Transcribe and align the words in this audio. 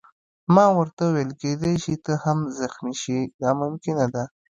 ما 0.55 0.65
ورته 0.77 1.01
وویل: 1.05 1.31
کېدای 1.41 1.75
شي 1.83 1.93
ته 2.05 2.13
هم 2.23 2.39
زخمي 2.59 2.93
شې، 3.01 3.19
دا 3.41 3.49
ممکنه 3.61 4.05
ده. 4.13 4.23